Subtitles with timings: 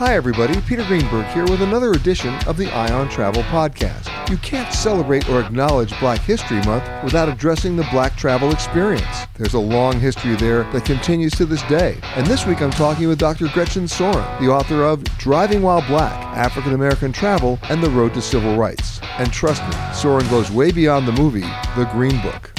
[0.00, 0.58] Hi, everybody.
[0.62, 4.30] Peter Greenberg here with another edition of the Eye on Travel Podcast.
[4.30, 9.26] You can't celebrate or acknowledge Black History Month without addressing the Black travel experience.
[9.36, 11.98] There's a long history there that continues to this day.
[12.16, 13.48] And this week I'm talking with Dr.
[13.48, 18.22] Gretchen Sorin, the author of Driving While Black African American Travel and the Road to
[18.22, 19.02] Civil Rights.
[19.18, 21.40] And trust me, Sorin goes way beyond the movie,
[21.76, 22.50] The Green Book.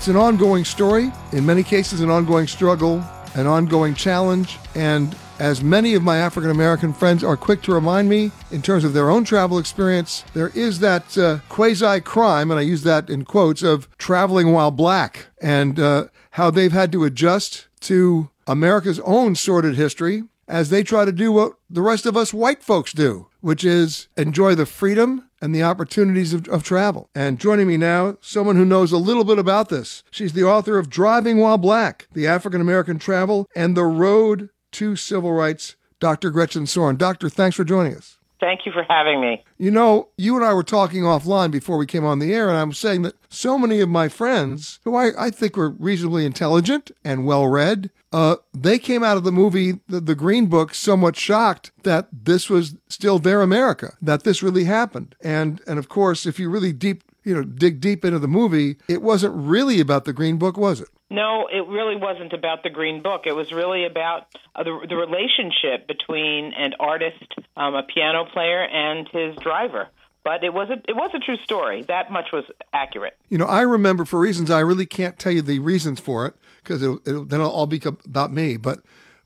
[0.00, 4.58] It's an ongoing story, in many cases, an ongoing struggle, an ongoing challenge.
[4.74, 8.82] And as many of my African American friends are quick to remind me, in terms
[8.82, 13.10] of their own travel experience, there is that uh, quasi crime, and I use that
[13.10, 19.00] in quotes, of traveling while black and uh, how they've had to adjust to America's
[19.00, 22.92] own sordid history as they try to do what the rest of us white folks
[22.92, 27.08] do, which is enjoy the freedom and the opportunities of, of, travel.
[27.14, 30.02] And joining me now, someone who knows a little bit about this.
[30.10, 34.96] She's the author of Driving While Black, the African American Travel and the Road to
[34.96, 36.30] Civil Rights, Dr.
[36.30, 36.96] Gretchen Sorin.
[36.96, 38.18] Doctor, thanks for joining us.
[38.40, 39.44] Thank you for having me.
[39.58, 42.56] You know, you and I were talking offline before we came on the air, and
[42.56, 46.90] I'm saying that so many of my friends, who I, I think were reasonably intelligent
[47.04, 51.16] and well read, uh, they came out of the movie, the, the Green Book, somewhat
[51.16, 55.14] shocked that this was still their America, that this really happened.
[55.20, 58.76] And and of course, if you really deep, you know, dig deep into the movie,
[58.88, 60.88] it wasn't really about the Green Book, was it?
[61.10, 63.22] No, it really wasn't about the Green Book.
[63.26, 68.62] It was really about uh, the, the relationship between an artist, um, a piano player,
[68.62, 69.88] and his driver.
[70.22, 71.82] But it was a it was a true story.
[71.82, 73.16] That much was accurate.
[73.28, 76.34] You know, I remember for reasons I really can't tell you the reasons for it
[76.62, 78.56] because it'll, it'll, then it'll all be about me.
[78.56, 78.80] But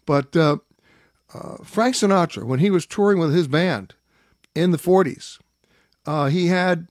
[0.07, 0.59] but uh,
[1.35, 3.95] uh, Frank Sinatra, when he was touring with his band
[4.55, 5.41] in the '40s,
[6.07, 6.87] uh, he had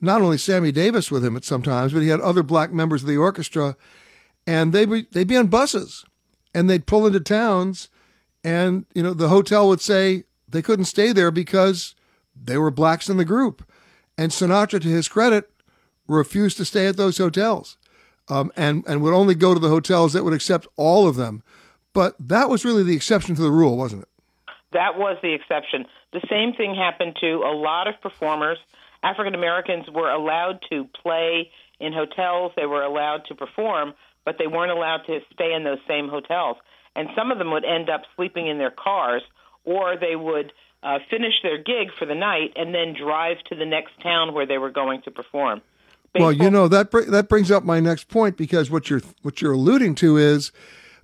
[0.00, 3.08] not only Sammy Davis with him at sometimes, but he had other black members of
[3.08, 3.76] the orchestra
[4.46, 6.04] and they would they'd be on buses
[6.54, 7.88] and they'd pull into towns
[8.44, 11.94] and you know the hotel would say they couldn't stay there because
[12.34, 13.64] they were blacks in the group.
[14.18, 15.50] And sinatra to his credit
[16.06, 17.76] refused to stay at those hotels
[18.28, 21.42] um, and and would only go to the hotels that would accept all of them.
[21.92, 24.08] But that was really the exception to the rule wasn't it?
[24.72, 25.86] That was the exception.
[26.12, 28.58] The same thing happened to a lot of performers.
[29.02, 32.52] African americans were allowed to play in hotels.
[32.56, 33.94] They were allowed to perform
[34.24, 36.56] but they weren't allowed to stay in those same hotels.
[36.96, 39.22] And some of them would end up sleeping in their cars,
[39.64, 43.66] or they would uh, finish their gig for the night and then drive to the
[43.66, 45.62] next town where they were going to perform.
[46.12, 49.02] Baseball- well, you know that br- that brings up my next point because what you're
[49.22, 50.50] what you're alluding to is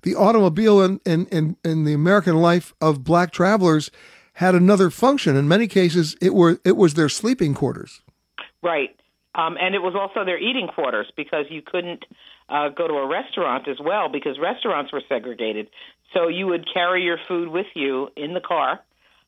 [0.03, 3.91] the automobile in, in, in, in the American life of black travelers
[4.35, 5.37] had another function.
[5.37, 8.03] In many cases, it were it was their sleeping quarters.
[8.63, 8.97] Right,
[9.37, 12.05] um, and it was also their eating quarters because you couldn't
[12.49, 15.69] uh, go to a restaurant as well because restaurants were segregated.
[16.15, 18.81] So you would carry your food with you in the car,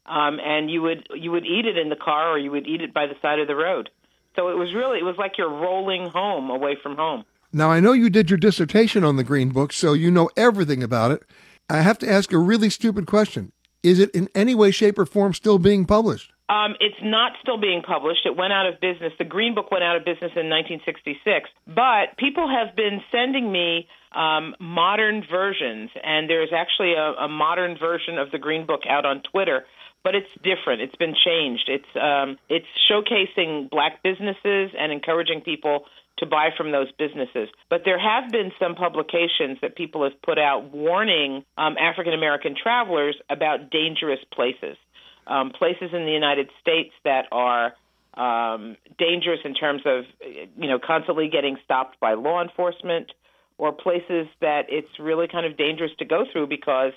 [0.06, 2.80] um, and you would you would eat it in the car or you would eat
[2.80, 3.90] it by the side of the road.
[4.36, 7.24] So it was really it was like you're rolling home away from home.
[7.52, 10.82] Now I know you did your dissertation on the Green Book, so you know everything
[10.82, 11.22] about it.
[11.68, 13.52] I have to ask a really stupid question.
[13.82, 16.32] is it in any way, shape, or form still being published?
[16.48, 18.24] Um, it's not still being published.
[18.24, 19.12] It went out of business.
[19.18, 21.50] The Green Book went out of business in 1966.
[21.66, 27.76] But people have been sending me um, modern versions, and there's actually a, a modern
[27.78, 29.66] version of the Green Book out on Twitter.
[30.02, 30.80] But it's different.
[30.80, 31.68] It's been changed.
[31.68, 35.84] It's um, it's showcasing black businesses and encouraging people
[36.18, 37.48] to buy from those businesses.
[37.68, 42.54] But there have been some publications that people have put out warning um, African American
[42.60, 44.76] travelers about dangerous places
[45.28, 47.74] um, places in the United States that are
[48.14, 53.12] um, dangerous in terms of, you know, constantly getting stopped by law enforcement,
[53.58, 56.92] or places that it's really kind of dangerous to go through because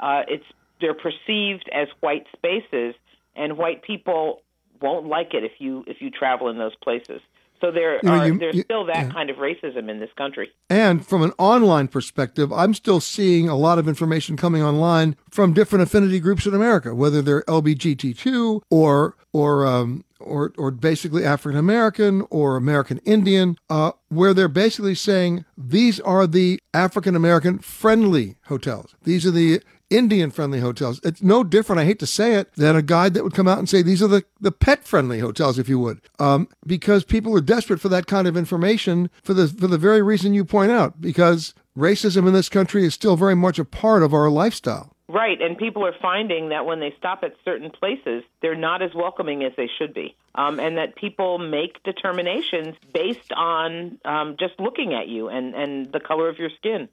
[0.00, 0.44] uh, it's
[0.80, 2.94] they're perceived as white spaces,
[3.34, 4.42] and white people
[4.80, 7.20] won't like it if you if you travel in those places.
[7.60, 9.10] So there you know, are you, there's you, still that yeah.
[9.10, 10.50] kind of racism in this country.
[10.70, 15.52] And from an online perspective, I'm still seeing a lot of information coming online from
[15.52, 21.58] different affinity groups in America, whether they're LBGT2 or or um, or or basically African
[21.58, 28.36] American or American Indian, uh, where they're basically saying these are the African American friendly
[28.46, 28.94] hotels.
[29.02, 31.00] These are the Indian friendly hotels.
[31.02, 33.58] It's no different, I hate to say it, than a guide that would come out
[33.58, 36.00] and say these are the, the pet friendly hotels, if you would.
[36.18, 40.02] Um, because people are desperate for that kind of information for the, for the very
[40.02, 44.02] reason you point out, because racism in this country is still very much a part
[44.02, 44.94] of our lifestyle.
[45.10, 48.94] Right, and people are finding that when they stop at certain places, they're not as
[48.94, 54.60] welcoming as they should be, um, and that people make determinations based on um, just
[54.60, 56.90] looking at you and, and the color of your skin.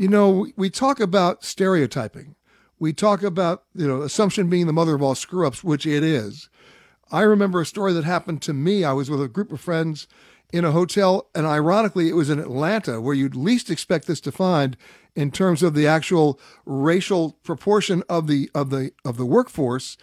[0.00, 2.34] You know, we talk about stereotyping.
[2.78, 6.02] We talk about, you know, assumption being the mother of all screw ups, which it
[6.02, 6.48] is.
[7.12, 8.82] I remember a story that happened to me.
[8.82, 10.08] I was with a group of friends
[10.54, 14.32] in a hotel, and ironically, it was in Atlanta, where you'd least expect this to
[14.32, 14.74] find
[15.14, 19.98] in terms of the actual racial proportion of the of the of the workforce.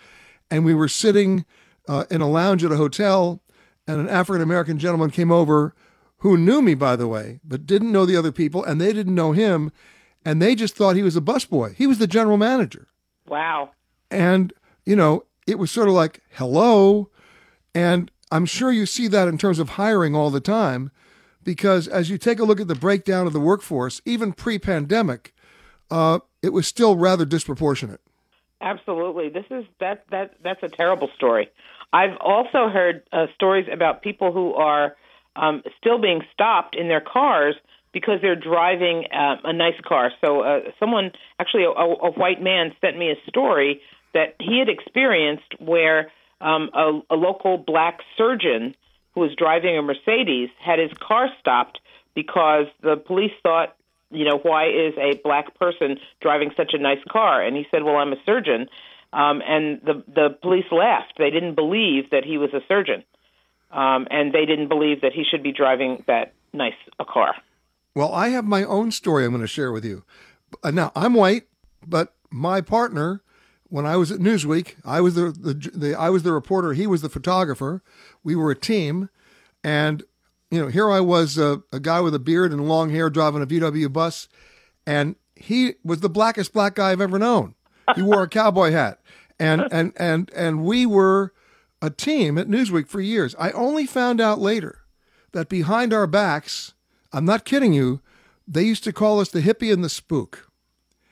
[0.51, 1.43] And we were sitting
[1.87, 3.41] uh, in a lounge at a hotel,
[3.87, 5.73] and an African American gentleman came over
[6.19, 9.15] who knew me, by the way, but didn't know the other people, and they didn't
[9.15, 9.71] know him,
[10.25, 11.75] and they just thought he was a busboy.
[11.75, 12.87] He was the general manager.
[13.27, 13.71] Wow.
[14.09, 14.53] And,
[14.85, 17.09] you know, it was sort of like, hello.
[17.75, 20.91] And I'm sure you see that in terms of hiring all the time,
[21.43, 25.33] because as you take a look at the breakdown of the workforce, even pre pandemic,
[25.89, 28.01] uh, it was still rather disproportionate.
[28.59, 29.29] Absolutely.
[29.29, 31.49] This is that that that's a terrible story.
[31.93, 34.95] I've also heard uh, stories about people who are
[35.37, 37.55] um, still being stopped in their cars
[37.93, 40.11] because they're driving uh, a nice car.
[40.21, 43.81] So uh, someone, actually a, a white man, sent me a story
[44.13, 46.11] that he had experienced where
[46.41, 48.75] um, a, a local black surgeon
[49.13, 51.79] who was driving a Mercedes had his car stopped
[52.13, 53.75] because the police thought,
[54.11, 57.43] you know, why is a black person driving such a nice car?
[57.43, 58.67] And he said, well, I'm a surgeon.
[59.13, 61.13] Um, and the the police laughed.
[61.17, 63.03] They didn't believe that he was a surgeon
[63.77, 67.35] um, and they didn't believe that he should be driving that nice a car.
[67.95, 70.03] Well, I have my own story I'm going to share with you.
[70.63, 71.43] Uh, now, I'm white,
[71.85, 73.21] but my partner,
[73.69, 76.87] when I was at Newsweek, I was the, the, the I was the reporter, he
[76.87, 77.83] was the photographer.
[78.23, 79.09] We were a team,
[79.63, 80.03] and
[80.49, 83.43] you know, here I was, uh, a guy with a beard and long hair driving
[83.43, 84.27] a VW bus,
[84.85, 87.53] and he was the blackest black guy I've ever known.
[87.95, 88.99] He wore a cowboy hat,
[89.39, 91.33] and and and and we were
[91.81, 93.35] a team at Newsweek for years.
[93.39, 94.79] I only found out later
[95.31, 96.73] that behind our backs,
[97.11, 98.01] I'm not kidding you,
[98.47, 100.49] they used to call us the hippie and the spook.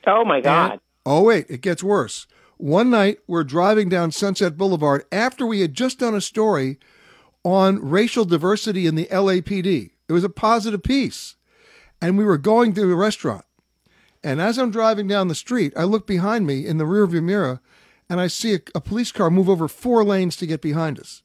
[0.07, 0.71] Oh my God.
[0.73, 2.27] And, oh, wait, it gets worse.
[2.57, 6.79] One night, we're driving down Sunset Boulevard after we had just done a story
[7.43, 9.91] on racial diversity in the LAPD.
[10.07, 11.35] It was a positive piece.
[12.01, 13.45] And we were going to a restaurant.
[14.23, 17.61] And as I'm driving down the street, I look behind me in the rearview mirror
[18.09, 21.23] and I see a, a police car move over four lanes to get behind us.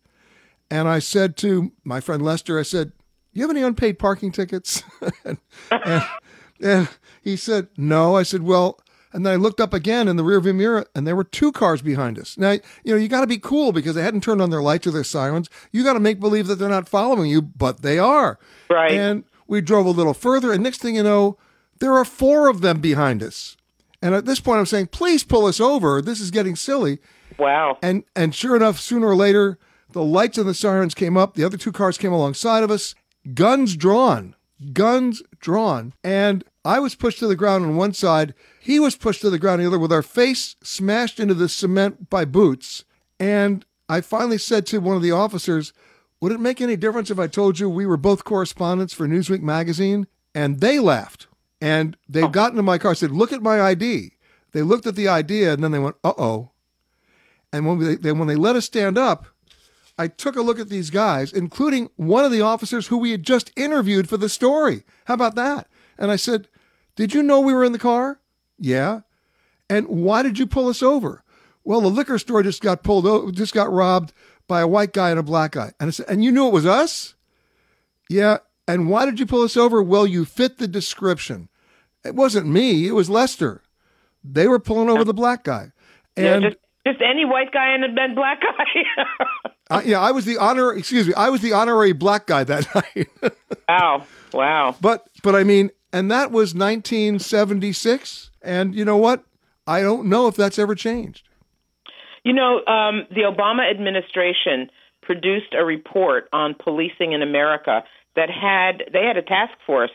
[0.71, 2.93] And I said to my friend Lester, I said,
[3.33, 4.83] you have any unpaid parking tickets?
[5.25, 5.39] and,
[5.71, 6.05] and,
[6.61, 6.89] and,
[7.23, 8.17] he said, no.
[8.17, 8.81] I said, well,
[9.13, 11.83] and then I looked up again in the rearview mirror and there were two cars
[11.83, 12.39] behind us.
[12.39, 14.87] Now, you know, you got to be cool because they hadn't turned on their lights
[14.87, 15.51] or their sirens.
[15.73, 18.39] You got to make believe that they're not following you, but they are.
[18.71, 18.93] Right.
[18.93, 21.37] And we drove a little further and next thing you know,
[21.81, 23.57] there are four of them behind us.
[24.03, 26.01] And at this point, I'm saying, please pull us over.
[26.01, 26.99] This is getting silly.
[27.39, 27.79] Wow.
[27.83, 29.59] And and sure enough, sooner or later,
[29.93, 31.35] the lights and the sirens came up.
[31.35, 32.95] The other two cars came alongside of us,
[33.35, 34.35] guns drawn,
[34.73, 35.95] guns drawn.
[36.03, 38.35] And I was pushed to the ground on one side.
[38.61, 41.49] He was pushed to the ground on the other with our face smashed into the
[41.49, 42.85] cement by boots.
[43.19, 45.73] And I finally said to one of the officers,
[46.21, 49.43] Would it make any difference if I told you we were both correspondents for Newsweek
[49.43, 50.07] magazine?
[50.35, 51.27] And they laughed.
[51.61, 52.29] And they oh.
[52.29, 54.13] got into my car, said, Look at my ID.
[54.53, 56.51] They looked at the ID and then they went, uh oh.
[57.53, 59.27] And when, they, then when they let us stand up,
[59.99, 63.23] I took a look at these guys, including one of the officers who we had
[63.23, 64.85] just interviewed for the story.
[65.05, 65.69] How about that?
[65.99, 66.49] And I said,
[66.97, 68.21] Did you know we were in the car?
[68.59, 69.01] Yeah.
[69.69, 71.23] And why did you pull us over?
[71.65, 74.13] Well, the liquor store just got pulled over, just got robbed
[74.49, 75.73] by a white guy and a black guy.
[75.79, 77.15] And I said, And you knew it was us?
[78.09, 78.39] Yeah.
[78.67, 79.83] And why did you pull us over?
[79.83, 81.50] Well, you fit the description.
[82.05, 83.63] It wasn't me, it was Lester.
[84.23, 85.73] They were pulling over the black guy.
[86.17, 89.51] And yeah, just, just any white guy and a black guy.
[89.71, 90.73] uh, yeah, I was the honor.
[90.73, 93.09] Excuse me, I was the honorary black guy that night.
[93.69, 94.77] wow, wow.
[94.81, 98.31] But but I mean, and that was 1976.
[98.43, 99.25] And you know what?
[99.67, 101.29] I don't know if that's ever changed.
[102.25, 104.71] You know, um, the Obama administration
[105.03, 107.83] produced a report on policing in America
[108.17, 109.91] that had they had a task force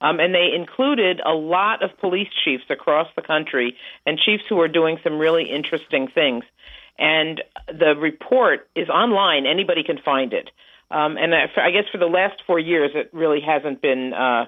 [0.00, 3.76] um, and they included a lot of police chiefs across the country
[4.06, 6.44] and chiefs who are doing some really interesting things.
[6.98, 10.50] And the report is online; anybody can find it.
[10.90, 14.12] Um, and I guess for the last four years, it really hasn't been.
[14.12, 14.46] Uh,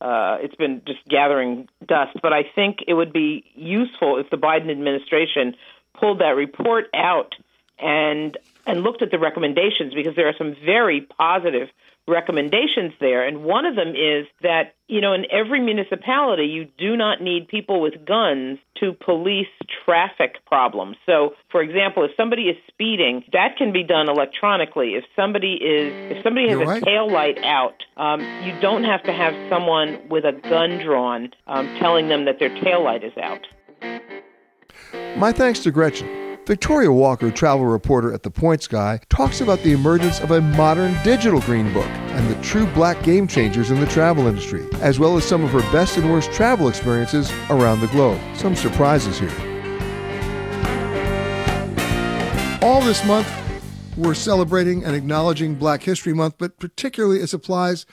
[0.00, 2.16] uh, it's been just gathering dust.
[2.22, 5.56] But I think it would be useful if the Biden administration
[5.98, 7.34] pulled that report out
[7.78, 8.36] and
[8.66, 11.68] and looked at the recommendations because there are some very positive
[12.08, 13.26] recommendations there.
[13.26, 17.48] And one of them is that, you know, in every municipality, you do not need
[17.48, 19.46] people with guns to police
[19.84, 20.96] traffic problems.
[21.06, 24.94] So, for example, if somebody is speeding, that can be done electronically.
[24.94, 26.82] If somebody is, if somebody has You're a right.
[26.82, 31.66] tail light out, um, you don't have to have someone with a gun drawn um,
[31.78, 33.46] telling them that their tail light is out.
[35.16, 36.27] My thanks to Gretchen.
[36.48, 40.96] Victoria Walker, travel reporter at The Points Guy, talks about the emergence of a modern
[41.04, 45.18] digital green book and the true black game changers in the travel industry, as well
[45.18, 48.18] as some of her best and worst travel experiences around the globe.
[48.34, 49.28] Some surprises here.
[52.62, 53.30] All this month,
[53.98, 57.84] we're celebrating and acknowledging Black History Month, but particularly as applies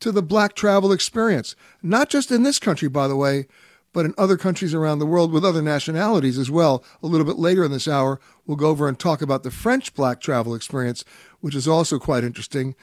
[0.00, 1.54] to the black travel experience.
[1.80, 3.46] Not just in this country, by the way,
[3.92, 6.84] but in other countries around the world with other nationalities as well.
[7.02, 9.94] A little bit later in this hour, we'll go over and talk about the French
[9.94, 11.04] black travel experience,
[11.40, 12.74] which is also quite interesting.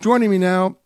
[0.00, 0.76] Joining me now,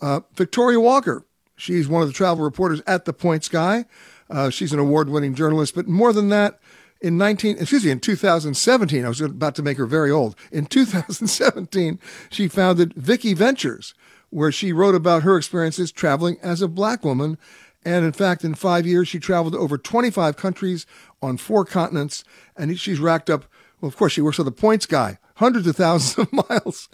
[0.00, 1.24] uh, Victoria Walker.
[1.56, 3.84] She's one of the travel reporters at The Points Guy.
[4.30, 6.58] Uh, she's an award-winning journalist, but more than that,
[7.00, 10.66] in 19 excuse me in 2017 i was about to make her very old in
[10.66, 13.94] 2017 she founded vicky ventures
[14.28, 17.38] where she wrote about her experiences traveling as a black woman
[17.84, 20.86] and in fact in five years she traveled to over 25 countries
[21.22, 22.24] on four continents.
[22.56, 23.44] And she's racked up
[23.80, 26.88] well of course she works for the points guy hundreds of thousands of miles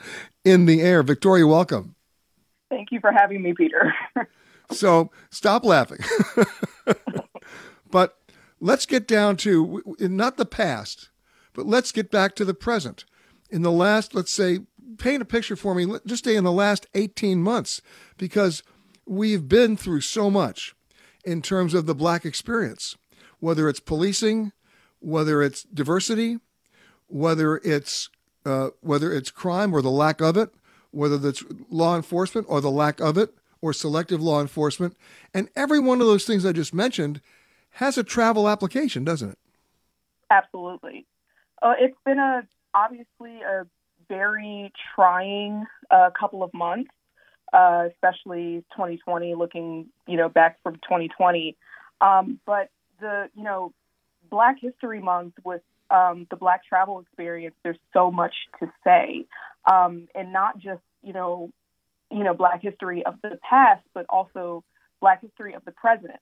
[0.45, 1.03] in the air.
[1.03, 1.95] Victoria welcome.
[2.71, 3.95] Thank you for having me peter.
[4.73, 6.01] So stop laughing.
[7.91, 8.19] But
[8.61, 11.09] let's get down to not the past,
[11.55, 13.07] but let's get back to the present.
[13.51, 14.61] In the last, let's say,
[14.99, 17.81] paint a picture for me, just say in the last 18 months,
[18.19, 18.63] because
[19.07, 20.75] we've been through so much
[21.27, 22.97] in terms of the black experience,
[23.41, 24.53] whether it's policing,
[25.01, 26.39] whether it's diversity,
[27.09, 28.09] whether it's
[28.47, 30.55] uh, whether it's crime or the lack of it,
[30.93, 34.97] whether it's law enforcement or the lack of it, or selective law enforcement,
[35.35, 37.21] and every one of those things I just mentioned
[37.71, 39.39] has a travel application, doesn't it?
[40.31, 41.07] Absolutely.
[41.61, 43.67] Uh, it's been a obviously a
[44.09, 46.91] very trying uh, couple of months,
[47.53, 49.35] uh, especially 2020.
[49.35, 51.57] Looking, you know, back from 2020,
[52.01, 53.73] um, but the you know
[54.31, 57.55] Black History Month with um, the Black travel experience.
[57.63, 59.27] There's so much to say,
[59.65, 61.51] um, and not just you know
[62.11, 64.65] you know Black history of the past, but also
[65.01, 66.21] Black history of the present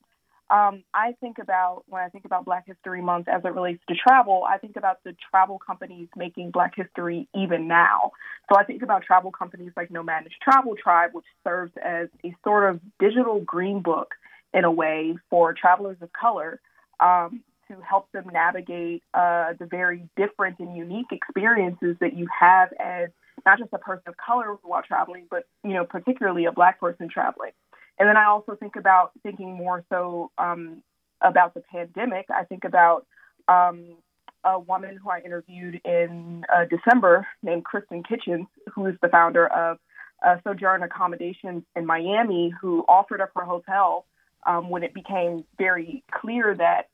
[0.51, 3.95] um, I think about when I think about Black History Month as it relates to
[3.95, 8.13] travel, I think about the travel companies making Black history even now.
[8.51, 12.69] So I think about travel companies like Nomadness Travel Tribe, which serves as a sort
[12.69, 14.15] of digital green book
[14.53, 16.61] in a way for travelers of color
[17.01, 22.69] um, to help them navigate uh, the very different and unique experiences that you have
[22.79, 23.09] as
[23.47, 27.09] not just a person of color while traveling, but you know particularly a Black person
[27.09, 27.51] traveling.
[27.99, 30.83] And then I also think about thinking more so um,
[31.21, 32.27] about the pandemic.
[32.31, 33.07] I think about
[33.49, 33.97] um,
[34.45, 39.47] a woman who I interviewed in uh, December named Kristen Kitchens, who is the founder
[39.47, 39.79] of
[40.25, 44.07] uh, Sojourn Accommodations in Miami, who offered up her hotel
[44.47, 46.89] um, when it became very clear that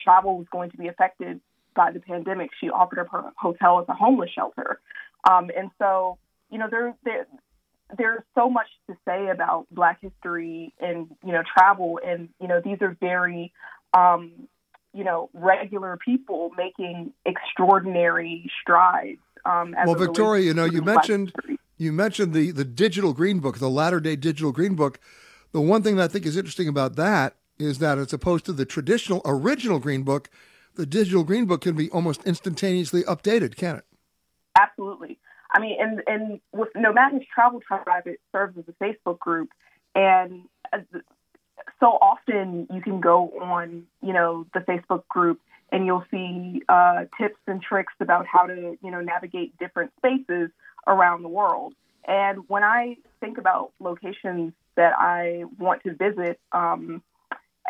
[0.00, 1.40] travel was going to be affected
[1.74, 2.50] by the pandemic.
[2.60, 4.80] She offered up her hotel as a homeless shelter.
[5.28, 6.18] Um, and so,
[6.50, 7.26] you know, there, there,
[7.98, 12.60] there's so much to say about Black history and you know travel, and you know
[12.64, 13.52] these are very
[13.96, 14.48] um,
[14.96, 19.20] you know, regular people making extraordinary strides.
[19.44, 21.32] Um, well, Victoria, you know, you mentioned
[21.76, 24.98] you mentioned the the digital green book, the latter day digital green book.
[25.52, 28.52] The one thing that I think is interesting about that is that as opposed to
[28.52, 30.30] the traditional original green book,
[30.74, 33.84] the digital green book can be almost instantaneously updated, can it?
[34.58, 35.18] Absolutely.
[35.56, 39.48] I mean, and and with Nomadness Travel Tribe, it serves as a Facebook group,
[39.94, 40.42] and
[41.80, 45.40] so often you can go on, you know, the Facebook group
[45.72, 50.50] and you'll see uh, tips and tricks about how to, you know, navigate different spaces
[50.86, 51.74] around the world.
[52.06, 57.02] And when I think about locations that I want to visit um,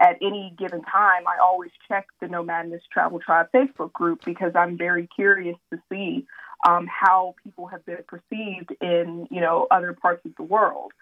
[0.00, 4.76] at any given time, I always check the Nomadness Travel Tribe Facebook group because I'm
[4.76, 6.26] very curious to see
[6.66, 10.92] um, how people have been perceived in, you know, other parts of the world.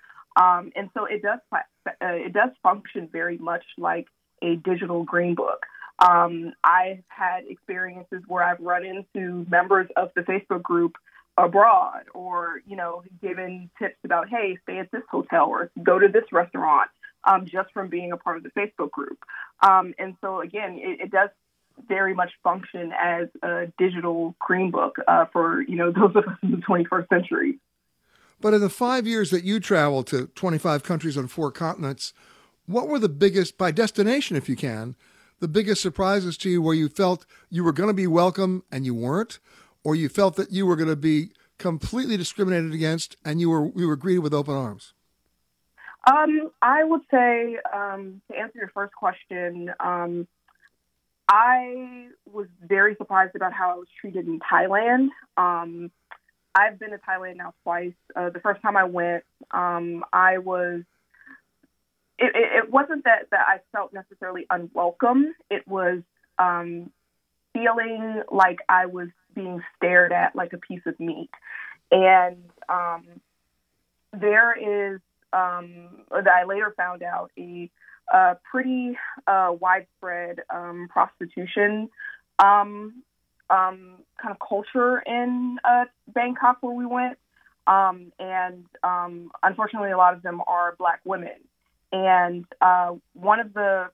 [0.41, 1.61] Um, and so it does uh,
[2.01, 4.07] it does function very much like
[4.43, 5.65] a digital green book.
[5.99, 10.97] Um, I've had experiences where I've run into members of the Facebook group
[11.37, 16.09] abroad, or you know, given tips about hey, stay at this hotel or go to
[16.09, 16.91] this restaurant,
[17.27, 19.19] um, just from being a part of the Facebook group.
[19.61, 21.31] Um, and so again, it, it, does
[21.89, 26.39] very much function as a digital green book uh, for you know those of us
[26.43, 27.59] in the 21st century.
[28.41, 32.13] But in the five years that you traveled to 25 countries on four continents,
[32.67, 34.97] what were the biggest, by destination if you can,
[35.41, 38.85] the biggest surprises to you where you felt you were going to be welcome and
[38.85, 39.39] you weren't,
[39.83, 43.71] or you felt that you were going to be completely discriminated against and you were
[43.77, 44.93] you were greeted with open arms?
[46.07, 50.29] Um, I would say um, to answer your first question, um,
[51.29, 55.09] I was very surprised about how I was treated in Thailand.
[55.37, 55.91] Um,
[56.55, 57.95] I've been to Thailand now twice.
[58.15, 60.83] Uh, the first time I went, um, I was.
[62.17, 65.35] It, it, it, wasn't that, that I felt necessarily unwelcome.
[65.51, 66.03] It was
[66.39, 66.93] um,
[67.53, 71.31] feeling like I was being stared at like a piece of meat.
[71.91, 72.45] And
[74.13, 75.01] there is,
[75.35, 77.71] um, that I later found out, a,
[78.13, 81.91] a pretty uh, widespread um, prostitution
[82.39, 83.03] um,
[83.51, 87.19] um, kind of culture in uh, Bangkok where we went.
[87.67, 91.39] Um, and um, unfortunately, a lot of them are black women.
[91.93, 93.91] And uh, one of the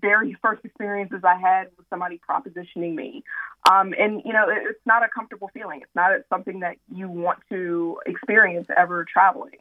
[0.00, 3.24] very first experiences I had was somebody propositioning me.
[3.70, 5.80] Um, and, you know, it, it's not a comfortable feeling.
[5.82, 9.58] It's not something that you want to experience ever traveling.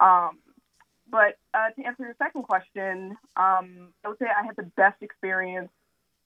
[0.00, 0.38] Um,
[1.10, 5.02] but uh, to answer your second question, um, I would say I had the best
[5.02, 5.70] experience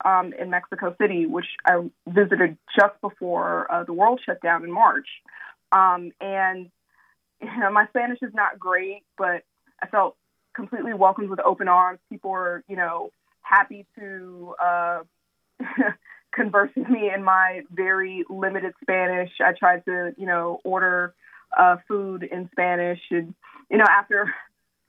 [0.04, 4.72] um, in Mexico City, which I visited just before uh, the world shut down in
[4.72, 5.06] March.
[5.70, 6.70] Um, and
[7.40, 9.42] you know, my Spanish is not great, but
[9.82, 10.16] I felt
[10.54, 11.98] completely welcomed with open arms.
[12.08, 13.10] People were, you know,
[13.42, 15.00] happy to uh,
[16.34, 19.30] converse with me in my very limited Spanish.
[19.40, 21.14] I tried to, you know, order
[21.58, 23.34] uh, food in Spanish, and
[23.70, 24.32] you know, after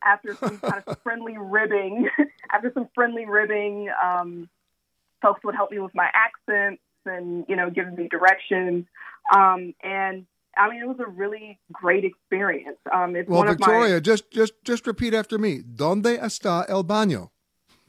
[0.06, 2.10] after some kind of friendly ribbing,
[2.52, 4.50] after some friendly ribbing, um,
[5.22, 8.86] folks would help me with my accents and you know give me directions.
[9.34, 12.78] Um, and I mean, it was a really great experience.
[12.92, 14.00] Um, it's well, Victoria, my...
[14.00, 15.60] just just just repeat after me.
[15.60, 17.30] ¿Dónde está el baño?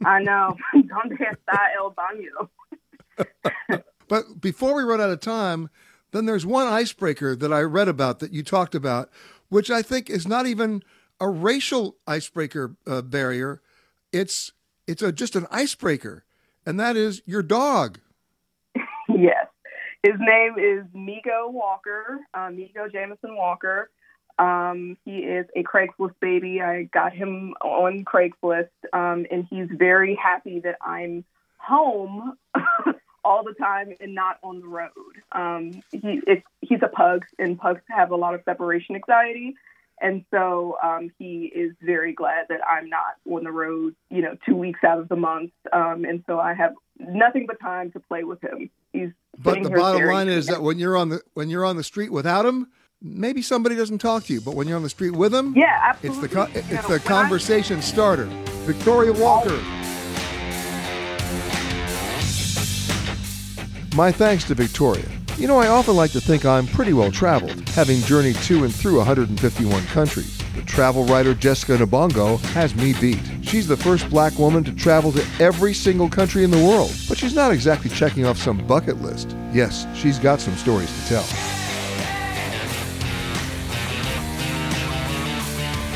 [0.04, 0.56] I know.
[0.74, 2.48] ¿Dónde está el baño?
[4.08, 5.70] but before we run out of time,
[6.12, 9.10] then there's one icebreaker that I read about that you talked about,
[9.48, 10.82] which I think is not even
[11.20, 13.60] a racial icebreaker uh, barrier.
[14.12, 14.52] It's
[14.86, 16.24] it's a, just an icebreaker
[16.66, 17.98] and that is your dog.
[19.08, 19.46] yes.
[20.02, 23.90] His name is Migo Walker, uh, Migo Jameson Walker.
[24.38, 26.60] Um, he is a Craigslist baby.
[26.60, 31.24] I got him on Craigslist, um, and he's very happy that I'm
[31.56, 32.36] home
[33.24, 34.90] all the time and not on the road.
[35.32, 36.20] Um, he,
[36.60, 39.54] he's a pug, and pugs have a lot of separation anxiety.
[40.00, 44.36] And so um, he is very glad that I'm not on the road, you know,
[44.46, 45.52] two weeks out of the month.
[45.72, 48.70] Um, and so I have nothing but time to play with him.
[48.92, 51.84] He's but the bottom line is that when you're on the when you're on the
[51.84, 52.68] street without him,
[53.00, 54.40] maybe somebody doesn't talk to you.
[54.40, 56.24] But when you're on the street with him, yeah, absolutely.
[56.24, 57.80] It's the it's know, the conversation I...
[57.80, 58.26] starter.
[58.64, 59.60] Victoria Walker.
[63.96, 65.06] My thanks to Victoria.
[65.36, 68.72] You know, I often like to think I'm pretty well traveled, having journeyed to and
[68.72, 70.38] through 151 countries.
[70.54, 73.20] The travel writer Jessica Nabongo has me beat.
[73.42, 77.18] She's the first black woman to travel to every single country in the world, but
[77.18, 79.36] she's not exactly checking off some bucket list.
[79.52, 81.24] Yes, she's got some stories to tell.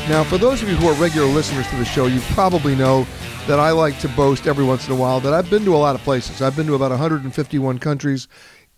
[0.09, 3.07] Now, for those of you who are regular listeners to the show, you probably know
[3.47, 5.77] that I like to boast every once in a while that I've been to a
[5.77, 6.41] lot of places.
[6.41, 8.27] I've been to about 151 countries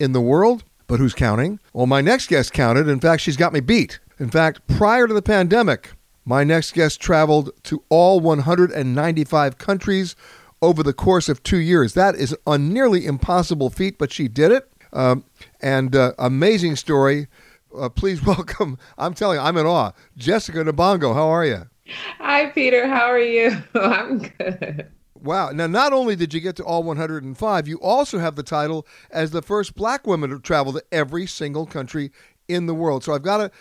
[0.02, 1.60] in the world, but who's counting?
[1.74, 2.88] Well, my next guest counted.
[2.88, 4.00] In fact, she's got me beat.
[4.20, 5.92] In fact, prior to the pandemic,
[6.26, 10.16] my next guest traveled to all 195 countries
[10.62, 11.94] over the course of two years.
[11.94, 14.68] That is a nearly impossible feat, but she did it.
[14.94, 15.24] Um,
[15.62, 17.28] and uh, amazing story.
[17.76, 19.92] Uh, please welcome, I'm telling you, I'm in awe.
[20.18, 21.68] Jessica Nabongo, how are you?
[22.20, 22.88] Hi, Peter.
[22.88, 23.58] How are you?
[23.76, 24.88] I'm good.
[25.22, 25.52] Wow.
[25.52, 29.32] Now, not only did you get to all 105, you also have the title as
[29.32, 32.12] the first black woman to travel to every single country
[32.48, 33.04] in the world.
[33.04, 33.52] So I've got to,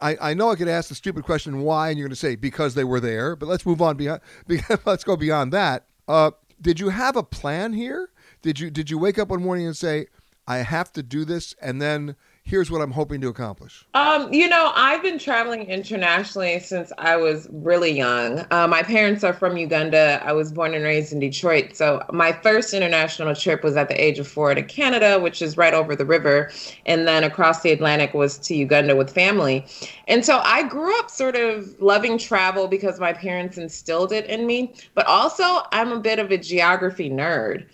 [0.00, 2.36] I, I know I could ask the stupid question why, and you're going to say
[2.36, 4.20] because they were there, but let's move on beyond,
[4.86, 5.86] let's go beyond that.
[6.08, 8.10] Uh, did you have a plan here?
[8.40, 10.06] Did you, did you wake up one morning and say,
[10.46, 12.16] I have to do this, and then
[12.54, 13.84] here's what I'm hoping to accomplish?
[13.94, 18.46] Um, you know, I've been traveling internationally since I was really young.
[18.52, 20.22] Uh, my parents are from Uganda.
[20.24, 21.74] I was born and raised in Detroit.
[21.74, 25.56] So my first international trip was at the age of four to Canada, which is
[25.56, 26.52] right over the river.
[26.86, 29.66] And then across the Atlantic was to Uganda with family.
[30.06, 34.46] And so I grew up sort of loving travel because my parents instilled it in
[34.46, 34.74] me.
[34.94, 37.66] But also, I'm a bit of a geography nerd.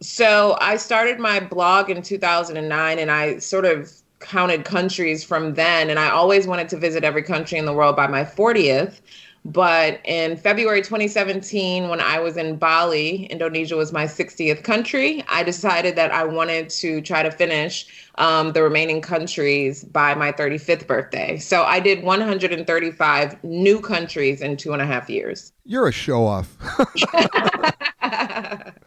[0.00, 5.90] So I started my blog in 2009 and I sort of counted countries from then.
[5.90, 9.00] And I always wanted to visit every country in the world by my 40th.
[9.44, 15.42] But in February 2017, when I was in Bali, Indonesia was my 60th country, I
[15.42, 20.86] decided that I wanted to try to finish um, the remaining countries by my 35th
[20.86, 21.38] birthday.
[21.38, 25.52] So I did 135 new countries in two and a half years.
[25.64, 26.56] You're a show off.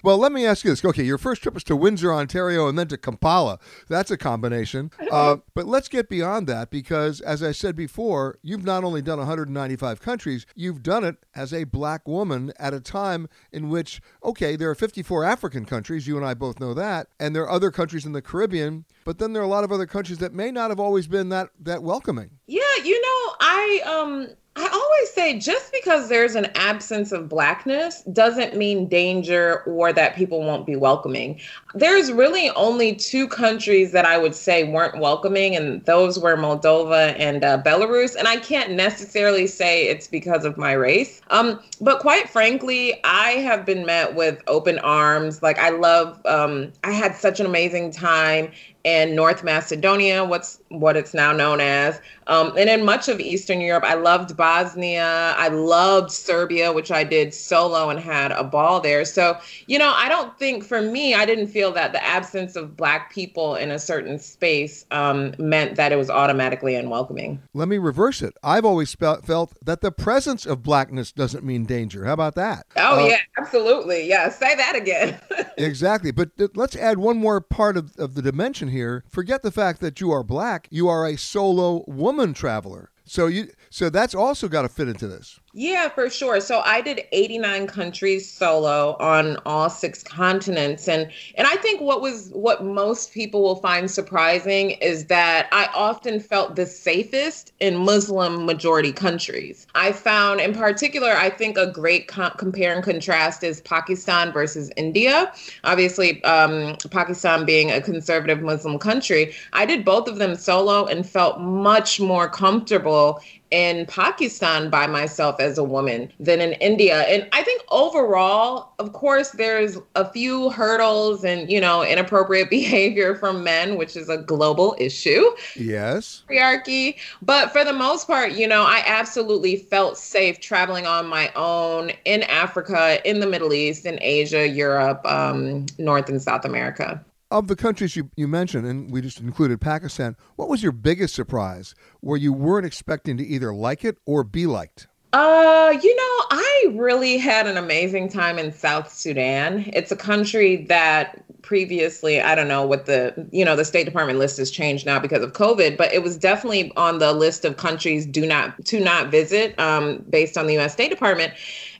[0.04, 0.84] well, let me ask you this.
[0.84, 3.60] Okay, your first trip was to Windsor, Ontario, and then to Kampala.
[3.88, 4.92] That's a combination.
[5.12, 9.18] Uh, but let's get beyond that because, as I said before, you've not only done
[9.18, 14.56] 195 countries, you've done it as a black woman at a time in which, okay,
[14.56, 16.08] there are 54 African countries.
[16.08, 17.08] You and I both know that.
[17.20, 18.86] And there are other countries in the Caribbean.
[19.06, 21.30] But then there are a lot of other countries that may not have always been
[21.30, 22.30] that, that welcoming.
[22.48, 28.02] Yeah, you know, I um I always say just because there's an absence of blackness
[28.12, 31.40] doesn't mean danger or that people won't be welcoming.
[31.74, 37.18] There's really only two countries that I would say weren't welcoming, and those were Moldova
[37.18, 38.16] and uh, Belarus.
[38.16, 41.22] And I can't necessarily say it's because of my race.
[41.30, 45.42] Um, but quite frankly, I have been met with open arms.
[45.42, 48.52] Like I love, um, I had such an amazing time
[48.86, 53.62] and North Macedonia, what's what it's now known as, um, and in much of Eastern
[53.62, 53.84] Europe.
[53.84, 55.34] I loved Bosnia.
[55.38, 59.06] I loved Serbia, which I did solo and had a ball there.
[59.06, 62.76] So you know, I don't think for me, I didn't feel that the absence of
[62.76, 67.42] Black people in a certain space um, meant that it was automatically unwelcoming.
[67.54, 68.34] Let me reverse it.
[68.44, 69.26] I've always felt
[69.64, 72.06] that the presence of blackness doesn't mean danger.
[72.06, 72.66] How about that?
[72.78, 74.08] Oh uh, yeah, absolutely.
[74.08, 75.20] Yeah, say that again.
[75.58, 76.12] exactly.
[76.12, 79.82] But th- let's add one more part of, of the dimension here, forget the fact
[79.82, 82.92] that you are black, you are a solo woman traveler.
[83.06, 85.40] So you so that's also got to fit into this.
[85.54, 86.42] Yeah, for sure.
[86.42, 92.02] So I did 89 countries solo on all six continents and and I think what
[92.02, 97.78] was what most people will find surprising is that I often felt the safest in
[97.78, 99.68] Muslim majority countries.
[99.74, 104.70] I found in particular I think a great com- compare and contrast is Pakistan versus
[104.76, 105.32] India.
[105.64, 111.08] Obviously um, Pakistan being a conservative Muslim country, I did both of them solo and
[111.08, 117.02] felt much more comfortable in Pakistan by myself as a woman than in India.
[117.02, 123.16] And I think overall, of course, there's a few hurdles and, you know, inappropriate behavior
[123.16, 125.24] from men, which is a global issue.
[125.56, 126.24] Yes.
[126.30, 126.98] Patriarchy.
[127.22, 131.92] But for the most part, you know, I absolutely felt safe traveling on my own
[132.06, 137.04] in Africa, in the Middle East, in Asia, Europe, um, North and South America.
[137.32, 141.16] Of the countries you, you mentioned, and we just included Pakistan, what was your biggest
[141.16, 144.88] surprise where you weren't expecting to either like it or be liked?
[145.14, 149.64] Uh, you know, I really had an amazing time in South Sudan.
[149.72, 154.20] It's a country that previously, I don't know what the, you know, the State Department
[154.20, 157.56] list has changed now because of COVID, but it was definitely on the list of
[157.56, 161.34] countries do not to not visit um, based on the US State Department.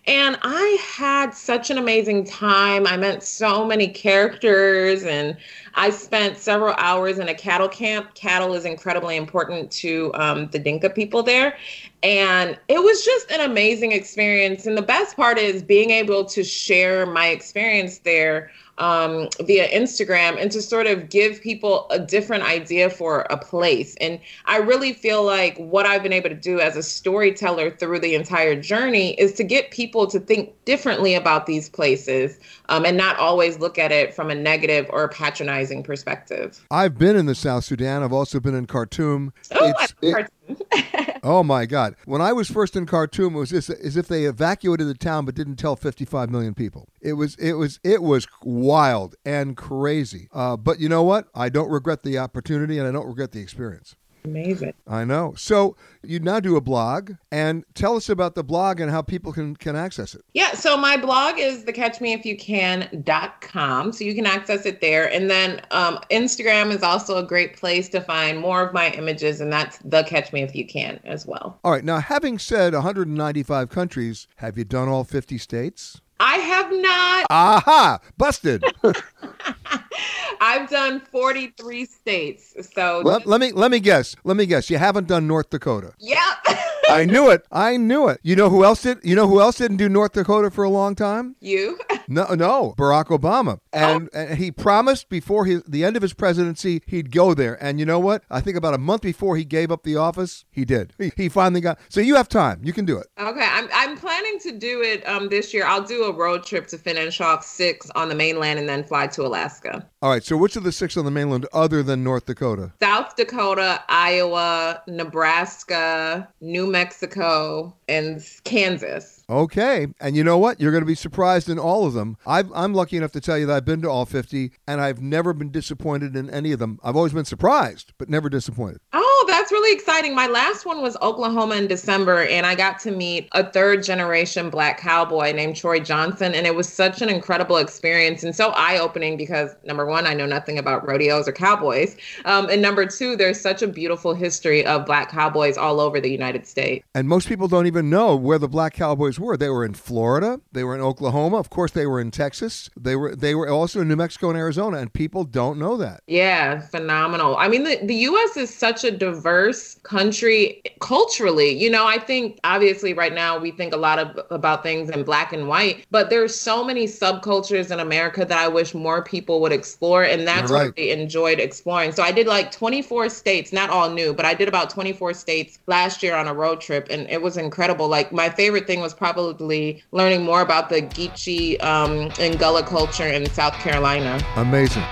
[0.08, 2.88] And I had such an amazing time.
[2.88, 5.38] I met so many characters and
[5.76, 8.16] I spent several hours in a cattle camp.
[8.16, 11.56] Cattle is incredibly important to um, the Dinka people there.
[12.02, 14.66] And it was just an amazing experience.
[14.66, 18.50] And the best part is being able to share my experience there
[18.82, 23.96] um, via Instagram and to sort of give people a different idea for a place.
[24.02, 28.00] And I really feel like what I've been able to do as a storyteller through
[28.00, 32.40] the entire journey is to get people to think differently about these places
[32.70, 36.66] um, and not always look at it from a negative or patronizing perspective.
[36.72, 38.02] I've been in the South Sudan.
[38.02, 39.32] I've also been in Khartoum.
[39.52, 40.28] Oh, it,
[41.24, 41.96] oh my God!
[42.06, 45.36] When I was first in Khartoum, it was as, if they evacuated the town but
[45.36, 46.90] didn't tell 55 million people.
[47.02, 50.28] It was it was it was wild and crazy.
[50.32, 51.28] Uh, but you know what?
[51.36, 53.96] I don't regret the opportunity, and I don't regret the experience.
[54.24, 54.74] Amazing.
[54.88, 55.34] I know.
[55.38, 59.34] So you now do a blog and tell us about the blog and how people
[59.34, 60.24] can, can access it.
[60.34, 60.54] Yeah.
[60.54, 63.94] So my blog is the catchmeifyoucan.com.
[63.94, 65.10] So you can access it there.
[65.12, 69.42] And then um, Instagram is also a great place to find more of my images.
[69.42, 71.60] And that's the Catch Me If You Can as well.
[71.64, 71.84] All right.
[71.84, 76.02] Now, having said 195 countries, have you done all 50 states?
[76.22, 77.26] I have not.
[77.32, 78.00] Aha!
[78.16, 78.64] Busted.
[80.42, 82.56] I've done 43 states.
[82.74, 84.16] So let, let, me let me guess.
[84.24, 84.70] Let me guess.
[84.70, 85.94] You haven't done North Dakota.
[86.00, 86.20] Yep.
[86.90, 87.46] I knew it.
[87.52, 88.20] I knew it.
[88.22, 89.00] You know who else did?
[89.04, 91.36] You know who else didn't do North Dakota for a long time?
[91.40, 91.80] You.
[92.08, 93.60] No, no, Barack Obama.
[93.72, 94.20] And, oh.
[94.20, 97.62] and he promised before his, the end of his presidency he'd go there.
[97.64, 98.24] And you know what?
[98.30, 100.94] I think about a month before he gave up the office, he did.
[100.98, 101.80] He, he finally got.
[101.88, 102.60] So you have time.
[102.64, 103.08] You can do it.
[103.18, 105.66] Okay, I'm I'm planning to do it um this year.
[105.66, 109.08] I'll do a road trip to finish off six on the mainland and then fly
[109.14, 109.88] to Alaska.
[110.02, 110.24] All right.
[110.24, 112.74] So which of the six on the mainland other than North Dakota?
[112.82, 119.24] South Dakota, Iowa, Nebraska, New Mexico, and Kansas.
[119.30, 119.88] Okay.
[120.00, 120.60] And you know what?
[120.60, 122.18] You're going to be surprised in all of them.
[122.26, 125.02] i am lucky enough to tell you that I've been to all 50 and I've
[125.02, 126.80] never been disappointed in any of them.
[126.84, 128.80] I've always been surprised, but never disappointed.
[128.94, 130.16] Oh, that's really exciting.
[130.16, 134.50] My last one was Oklahoma in December, and I got to meet a third generation
[134.50, 136.34] black cowboy named Troy Johnson.
[136.34, 140.14] And it was such an incredible experience and so eye opening because number one, I
[140.14, 141.98] know nothing about rodeos or cowboys.
[142.26, 146.12] Um, and number two, there's such a beautiful history of black cowboys all over the
[146.12, 146.86] United States.
[146.94, 149.38] And most people don't even know where the black cowboys were.
[149.38, 152.70] They were in Florida, they were in Oklahoma, of course they were in Texas.
[152.78, 156.02] They were they were also in New Mexico and Arizona and people don't know that.
[156.08, 157.38] Yeah, phenomenal.
[157.38, 161.52] I mean the, the US is such a diverse country culturally.
[161.52, 165.04] You know, I think obviously right now we think a lot of about things in
[165.04, 169.42] black and white, but there's so many subcultures in America that I wish more people
[169.42, 170.68] would explore and that's right.
[170.68, 171.92] what I enjoyed exploring.
[171.92, 175.60] So I did like 24 states, not all new, but I did about 24 states
[175.68, 177.88] last year on a road trip and it was incredible.
[177.88, 182.64] Like my favorite thing was probably probably learning more about the Geechee um, and Gullah
[182.64, 184.20] culture in South Carolina.
[184.36, 184.84] Amazing.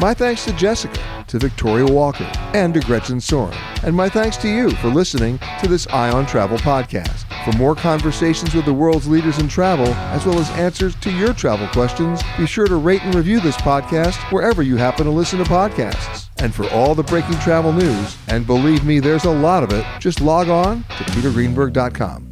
[0.00, 3.56] My thanks to Jessica, to Victoria Walker, and to Gretchen Sorin.
[3.84, 7.24] And my thanks to you for listening to this Eye on Travel podcast.
[7.44, 11.32] For more conversations with the world's leaders in travel, as well as answers to your
[11.32, 15.38] travel questions, be sure to rate and review this podcast wherever you happen to listen
[15.38, 16.28] to podcasts.
[16.38, 19.84] And for all the breaking travel news, and believe me, there's a lot of it,
[20.00, 22.31] just log on to petergreenberg.com.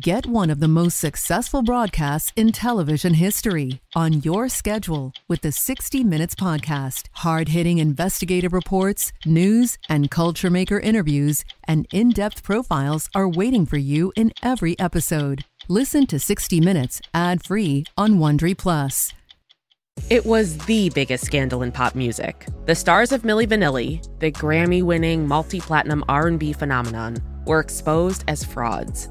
[0.00, 5.52] Get one of the most successful broadcasts in television history on your schedule with the
[5.52, 7.04] 60 Minutes Podcast.
[7.12, 13.64] Hard hitting investigative reports, news, and culture maker interviews, and in depth profiles are waiting
[13.64, 15.44] for you in every episode.
[15.68, 19.12] Listen to 60 Minutes ad free on Wondery Plus.
[20.10, 22.48] It was the biggest scandal in pop music.
[22.64, 29.10] The stars of Milli Vanilli, the Grammy-winning multi-platinum R&B phenomenon, were exposed as frauds.